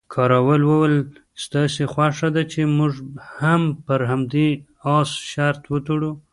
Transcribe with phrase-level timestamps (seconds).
[0.13, 0.95] کراول وویل،
[1.43, 2.93] ستاسې خوښه ده چې موږ
[3.39, 4.49] هم پر همدې
[4.95, 6.11] اس شرط وتړو؟